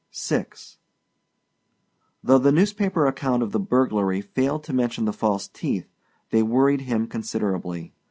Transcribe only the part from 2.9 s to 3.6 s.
account of the